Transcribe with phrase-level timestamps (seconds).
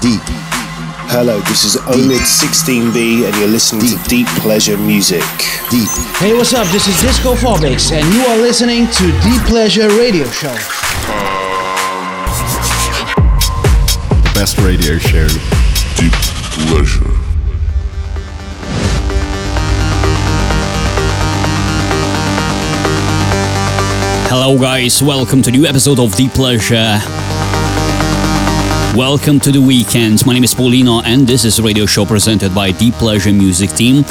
[0.00, 0.22] Deep.
[1.12, 4.00] Hello, this is Omid16B, and you're listening Deep.
[4.00, 5.20] to Deep Pleasure Music.
[5.68, 5.90] Deep.
[6.16, 6.66] Hey, what's up?
[6.68, 10.54] This is Disco Phobics, and you are listening to Deep Pleasure Radio Show.
[14.24, 15.28] The best radio show.
[16.00, 16.14] Deep
[16.64, 17.04] Pleasure.
[24.32, 25.02] Hello, guys.
[25.02, 27.00] Welcome to a new episode of Deep Pleasure.
[28.96, 30.26] Welcome to the weekend.
[30.26, 33.70] My name is Paulino, and this is a radio show presented by Deep Pleasure Music
[33.70, 34.02] Team.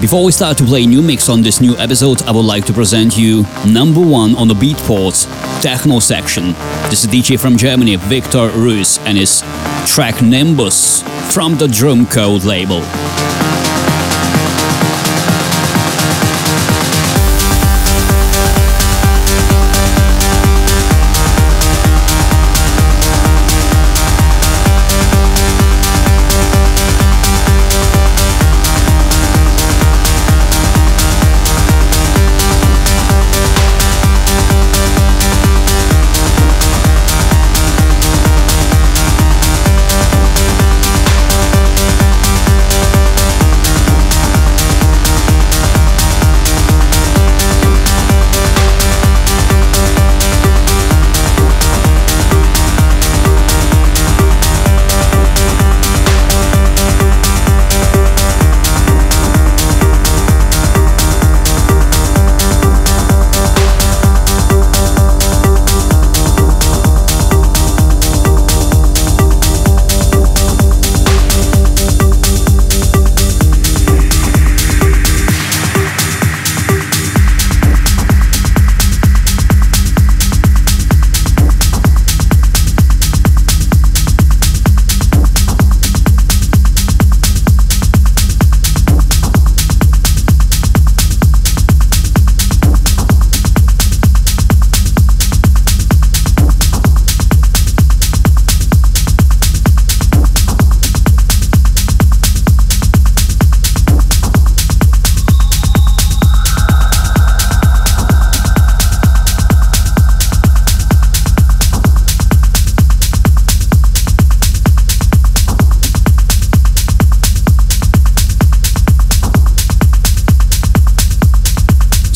[0.00, 2.72] Before we start to play new mix on this new episode, I would like to
[2.72, 5.14] present you number one on the Beatport
[5.62, 6.46] techno section.
[6.90, 9.42] This is DJ from Germany, Victor Ruiz, and his
[9.86, 12.80] track Nimbus from the Drumcode label.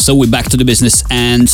[0.09, 1.51] So we're back to the business and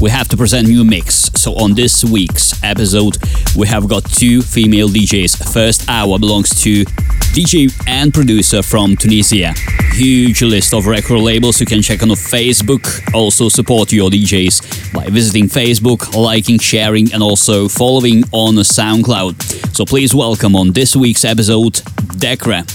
[0.00, 1.30] we have to present new mix.
[1.36, 3.16] So on this week's episode,
[3.56, 5.52] we have got two female DJs.
[5.52, 6.84] First hour belongs to
[7.32, 9.54] DJ and producer from Tunisia.
[9.92, 13.14] Huge list of record labels you can check on Facebook.
[13.14, 19.76] Also support your DJs by visiting Facebook, liking, sharing, and also following on SoundCloud.
[19.76, 21.74] So please welcome on this week's episode,
[22.18, 22.66] Dekra.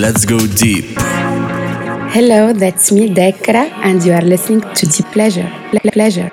[0.00, 0.96] Let's go deep.
[2.14, 5.50] Hello, that's me, Dekra, and you are listening to Deep Pleasure.
[5.94, 6.30] Pleasure.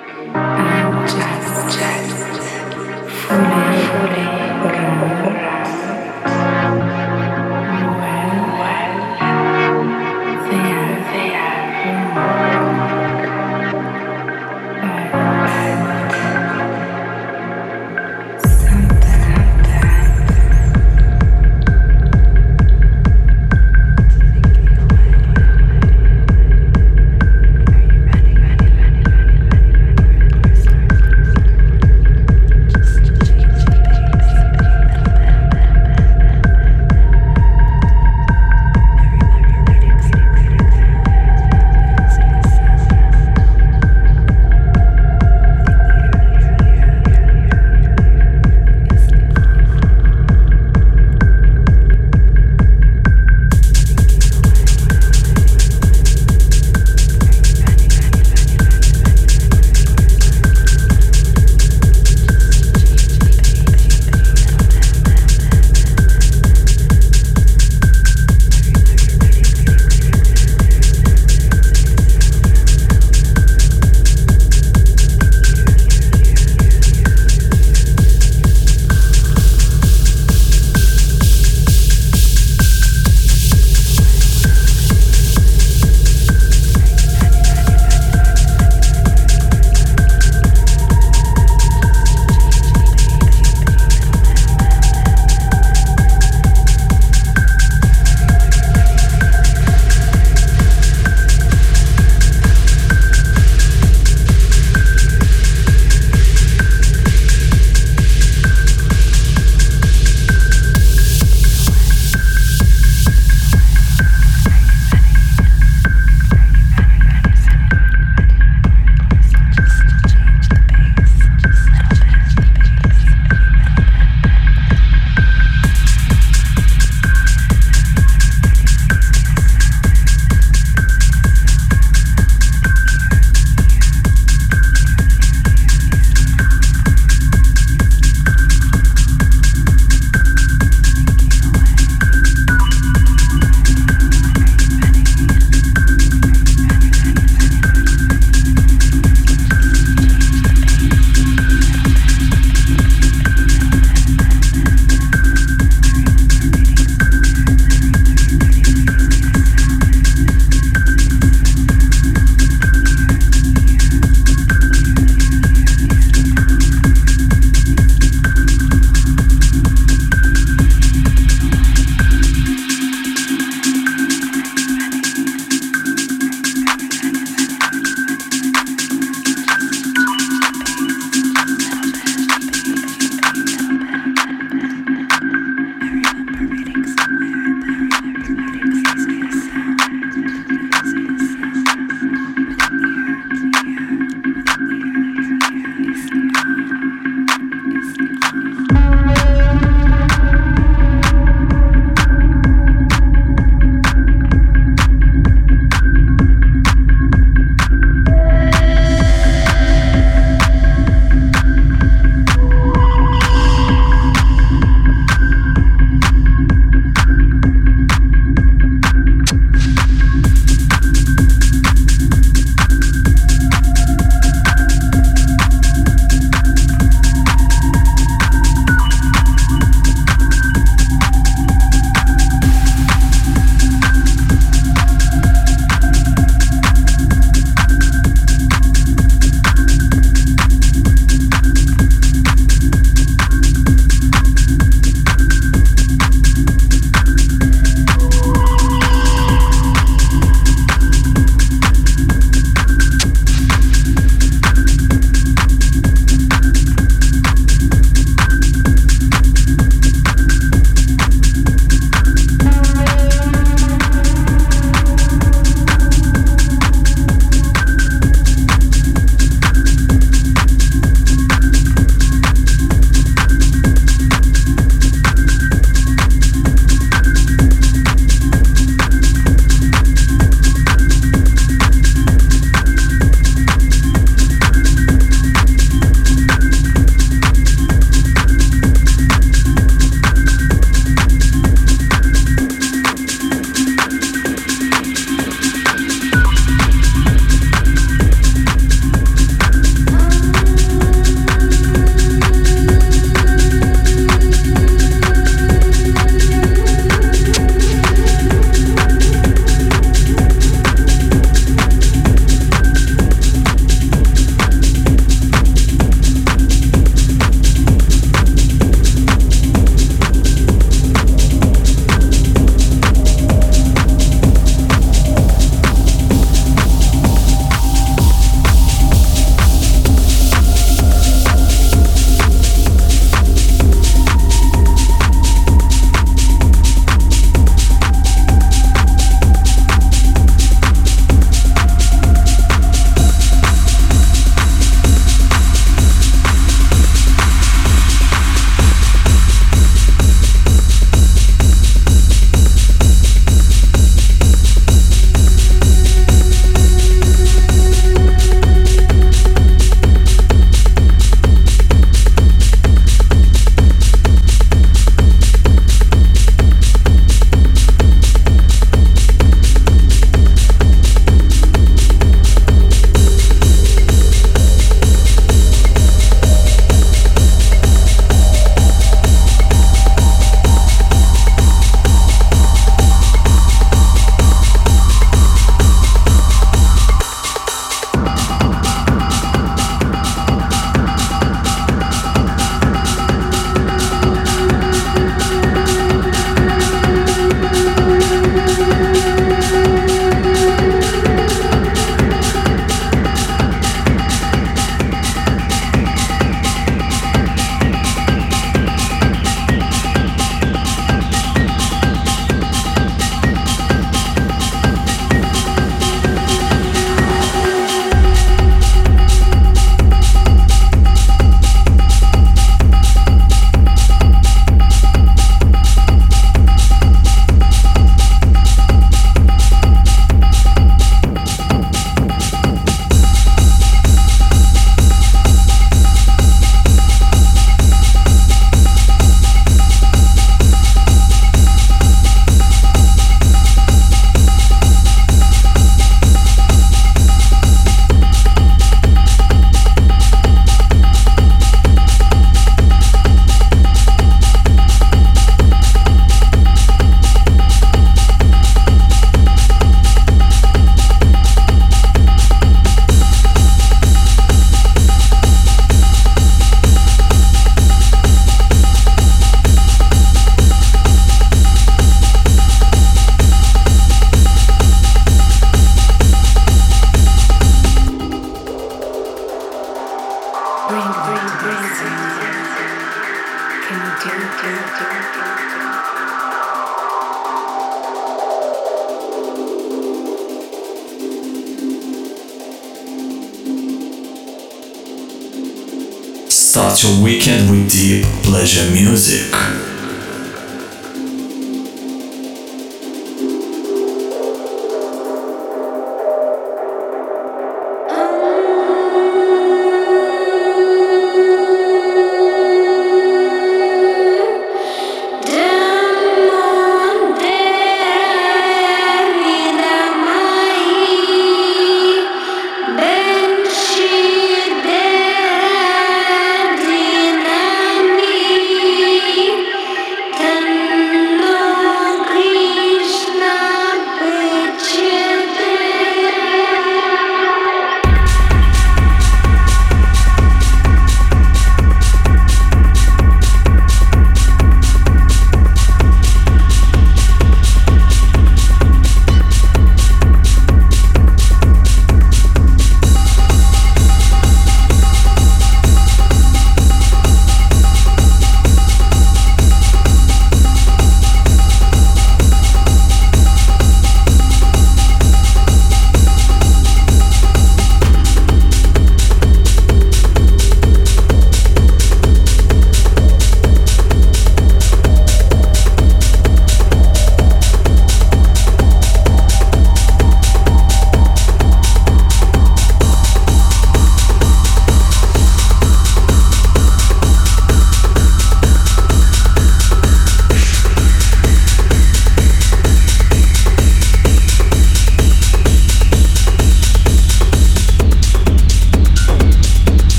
[496.50, 499.69] Start your weekend with deep pleasure music.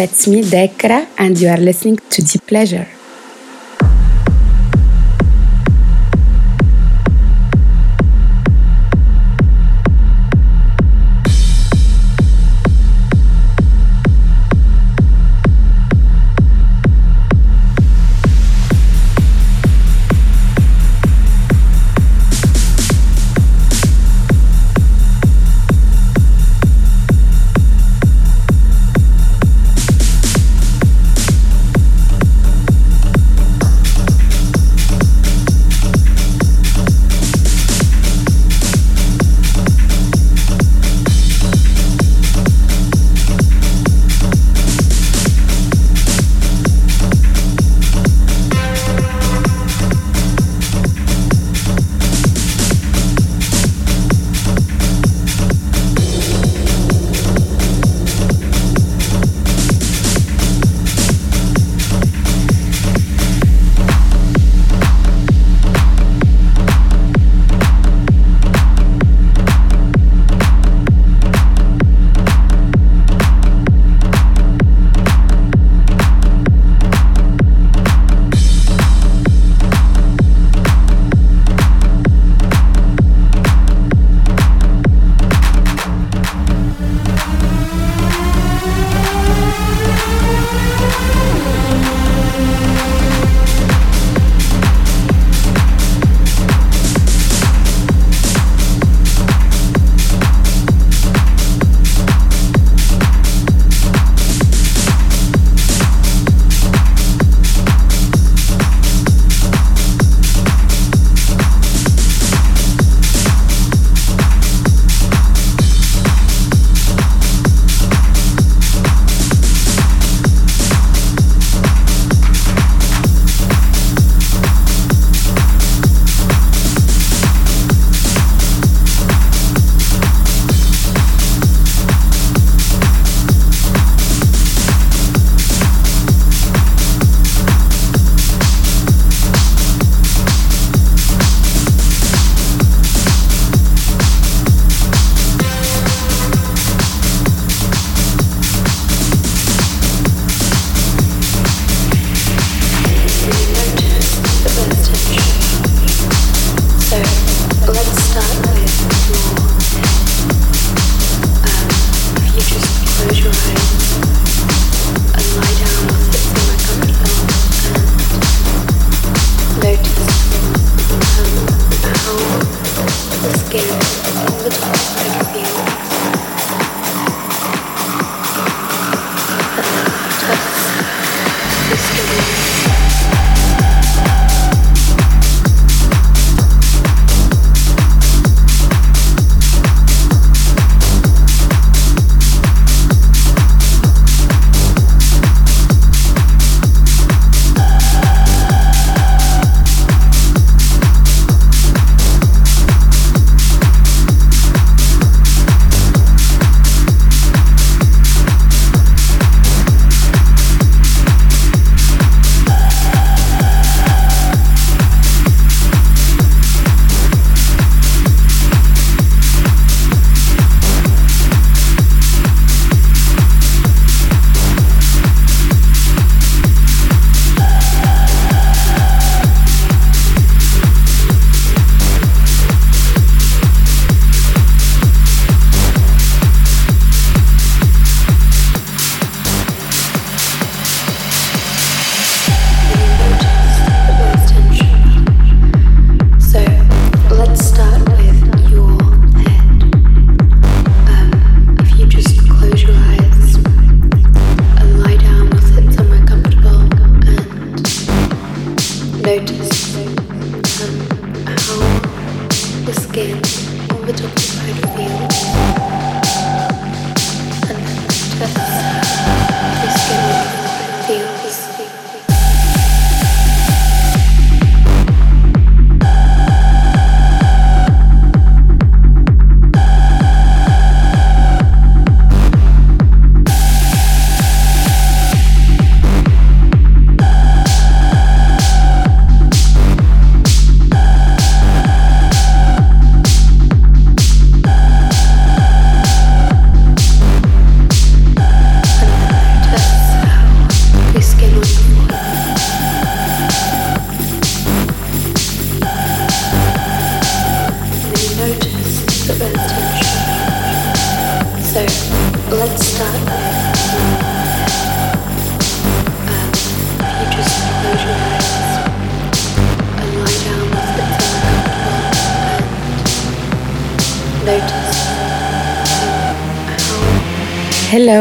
[0.00, 2.99] That's me, Dekra, and you are listening to Deep Pleasure.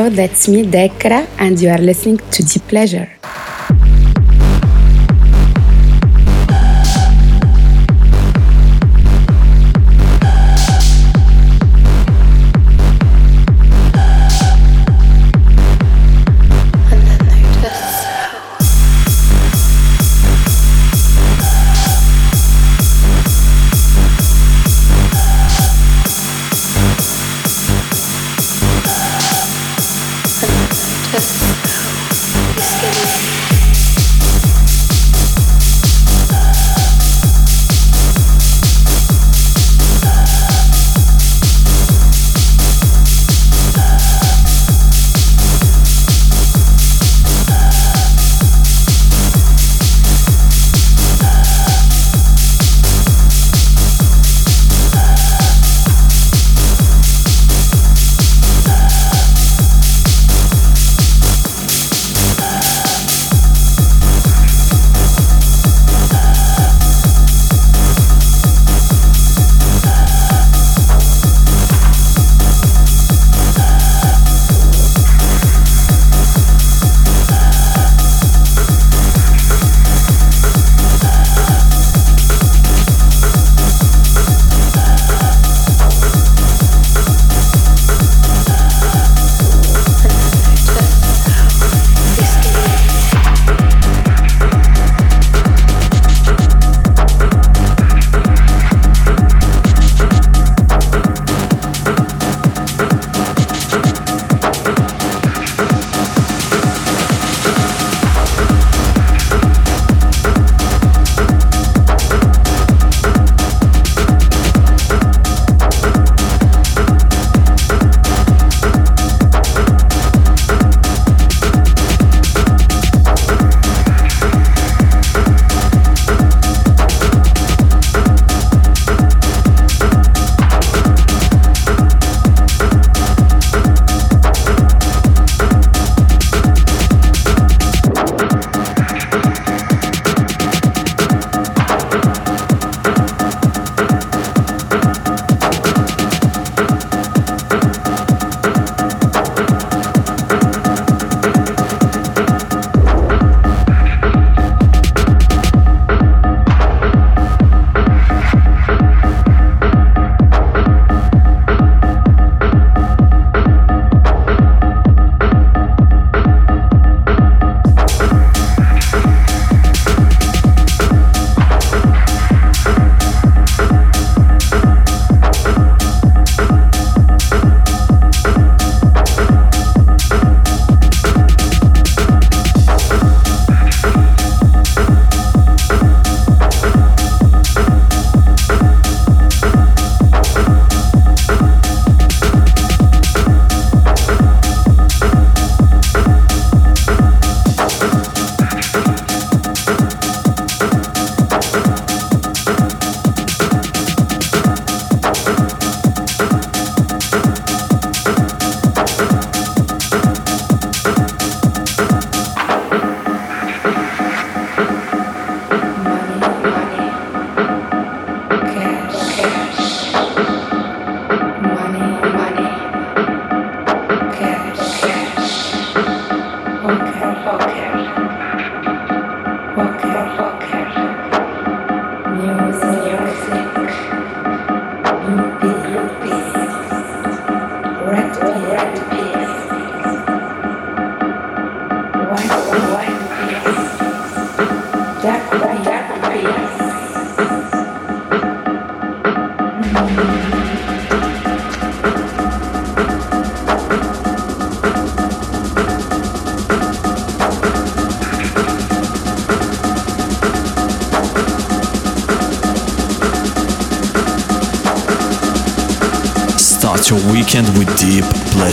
[0.09, 3.18] That's me, Dekra, and you are listening to Deep Pleasure.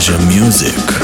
[0.07, 0.96] Pleasure music.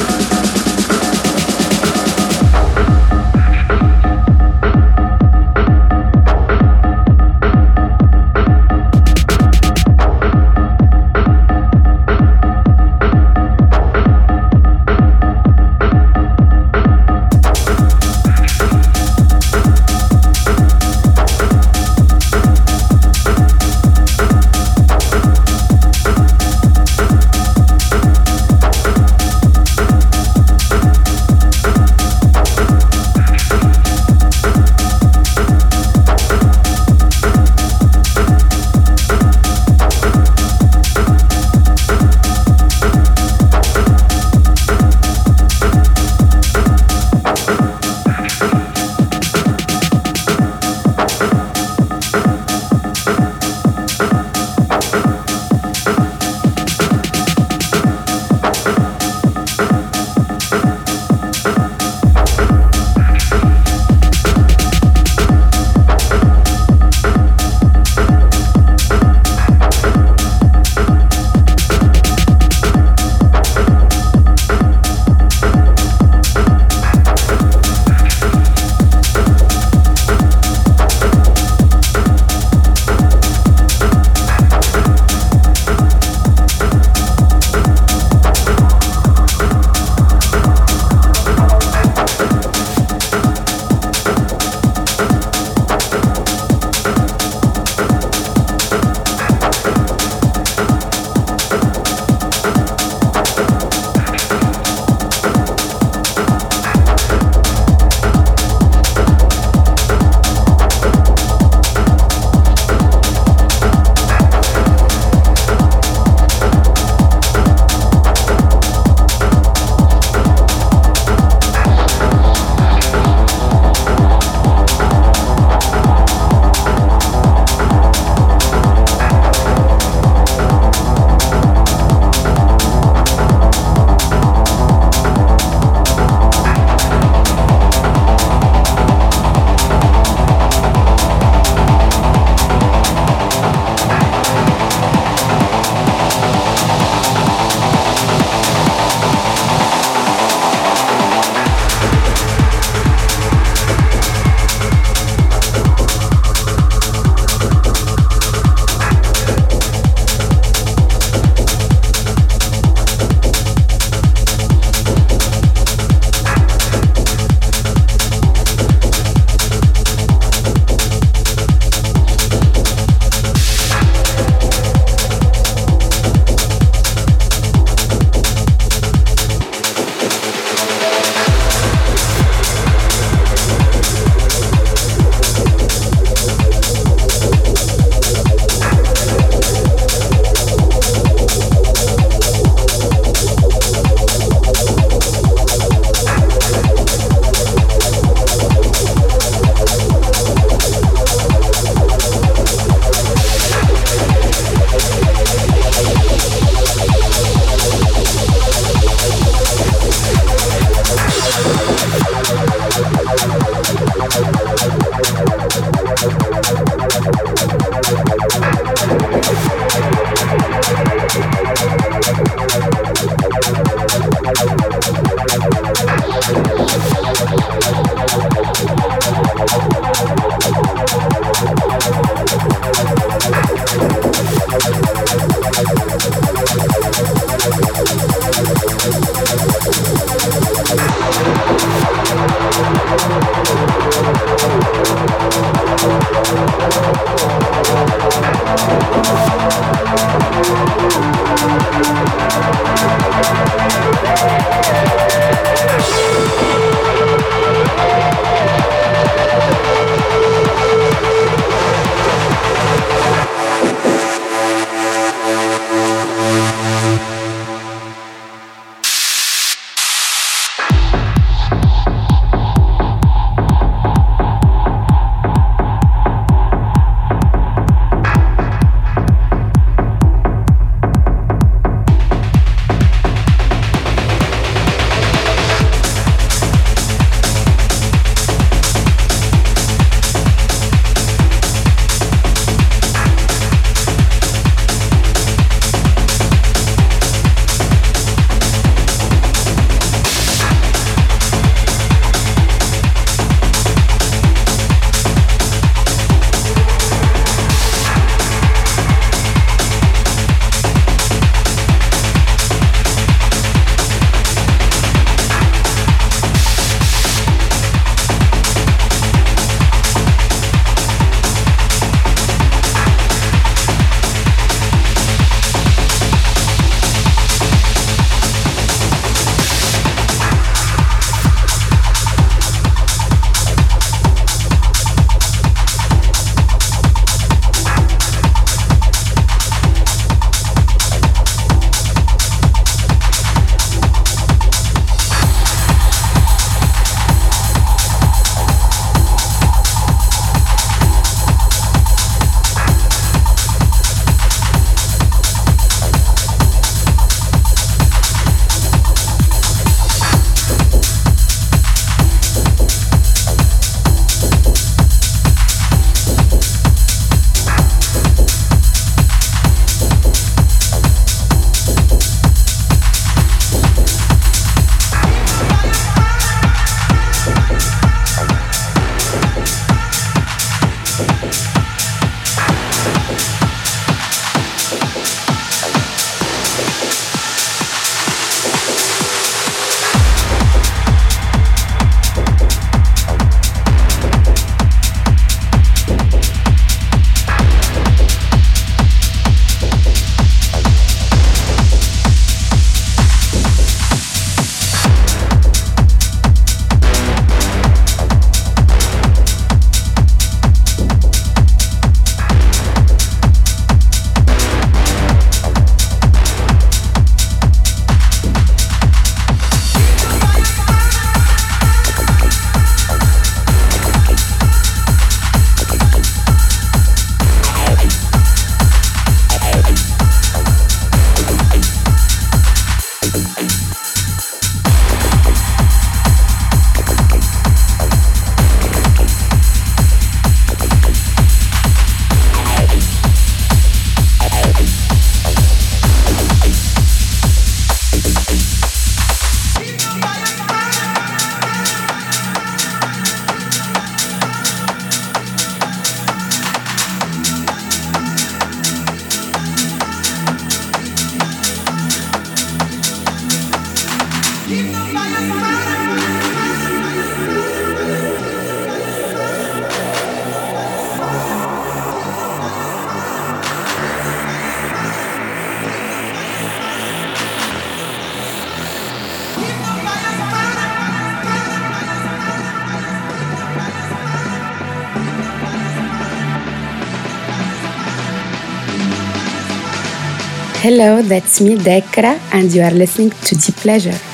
[490.62, 494.11] Hello, that's me, Dekra, and you are listening to Deep Pleasure.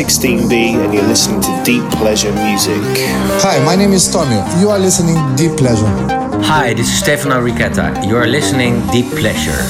[0.00, 2.80] 16B, and you're listening to Deep Pleasure Music.
[3.44, 4.40] Hi, my name is Tommy.
[4.58, 5.84] You are listening Deep Pleasure.
[6.42, 8.08] Hi, this is Stefano Richetta.
[8.08, 9.60] You are listening Deep Pleasure.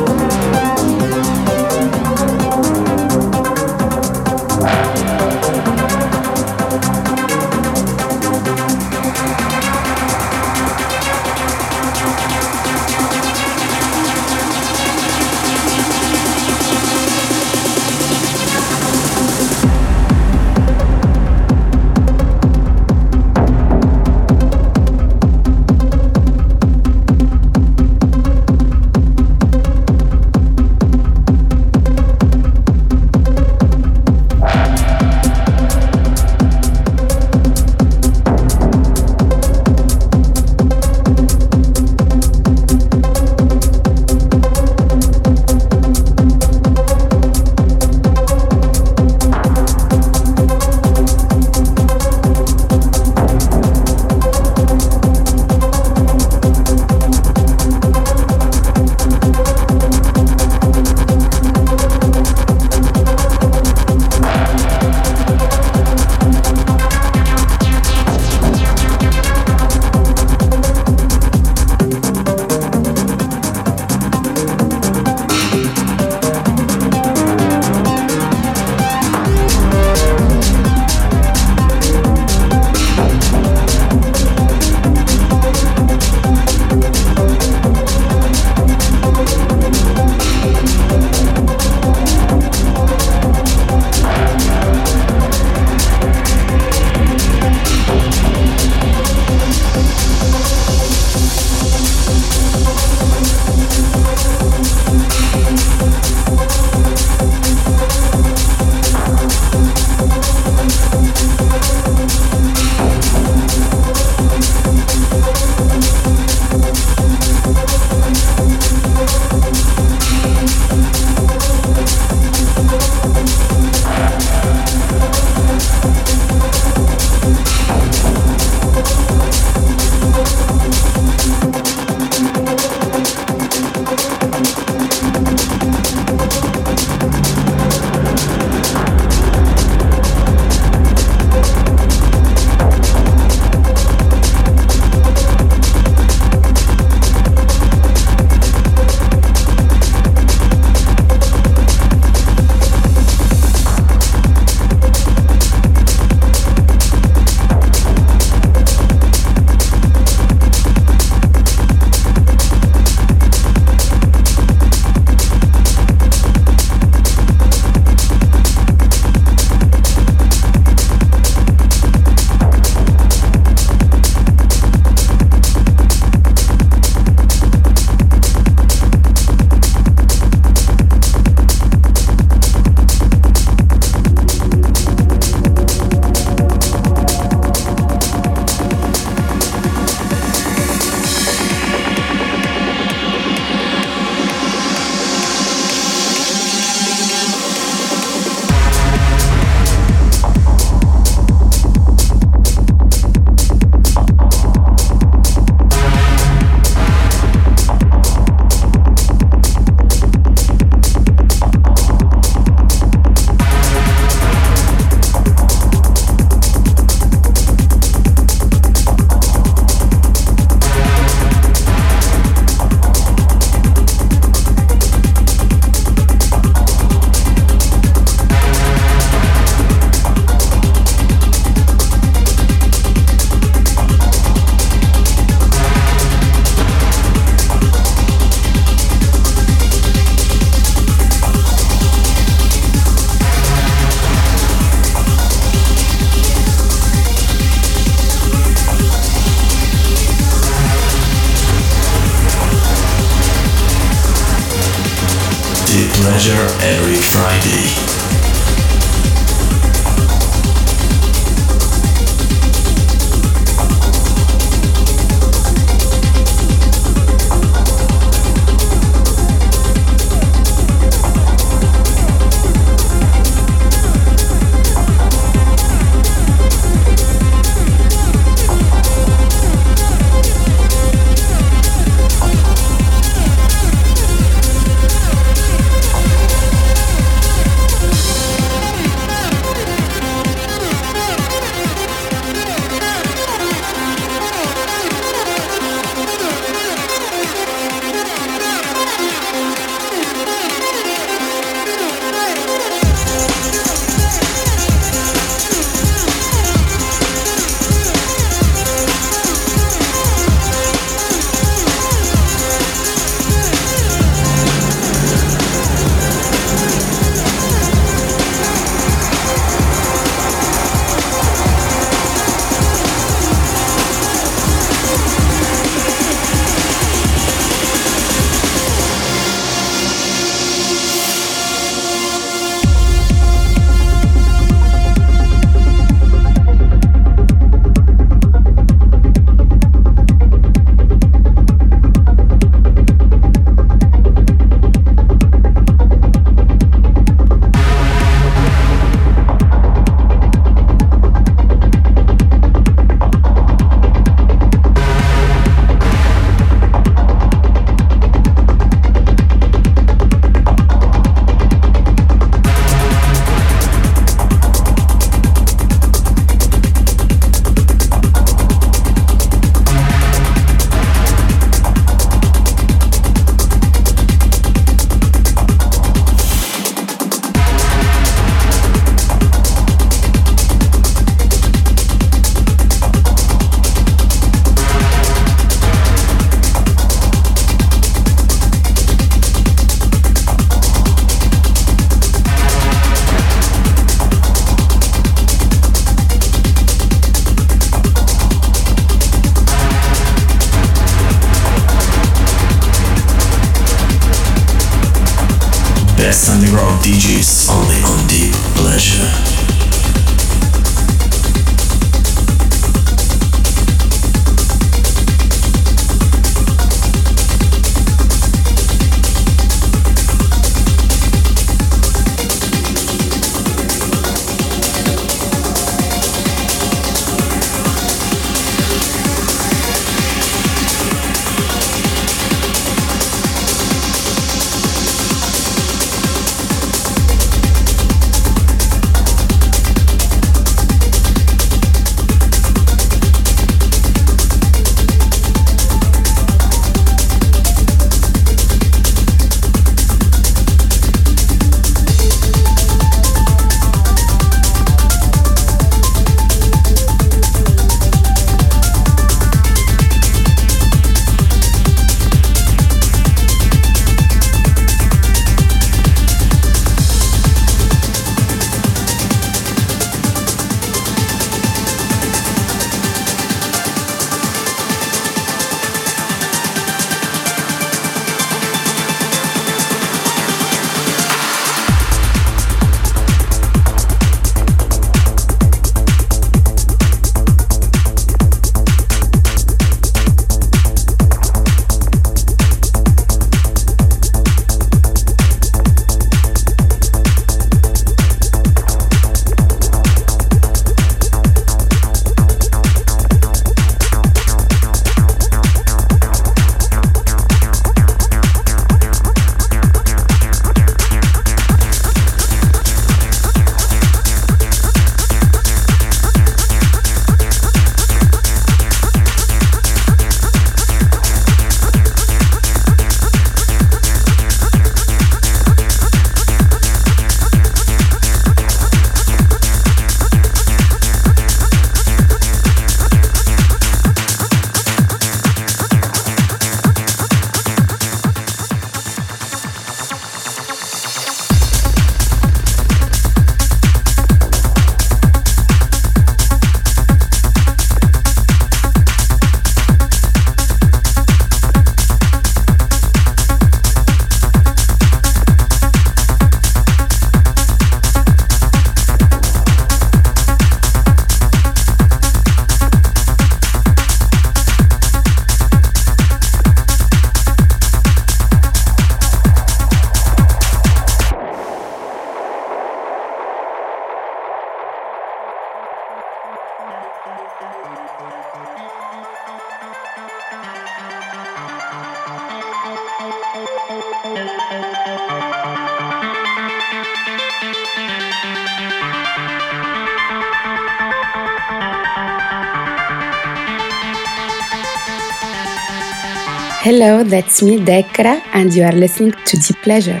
[596.74, 600.00] Hello, that's me, Dekra, and you are listening to Deep Pleasure.